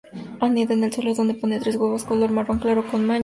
[0.39, 3.19] Anida en el suelo, donde pone tres huevos color marrón claro con manchas.